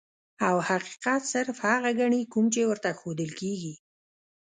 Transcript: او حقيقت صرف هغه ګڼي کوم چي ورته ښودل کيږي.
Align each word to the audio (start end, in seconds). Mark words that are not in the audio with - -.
او 0.47 0.55
حقيقت 0.69 1.21
صرف 1.33 1.57
هغه 1.69 1.89
ګڼي 1.99 2.21
کوم 2.33 2.45
چي 2.53 2.61
ورته 2.65 2.89
ښودل 2.99 3.31
کيږي. 3.39 3.73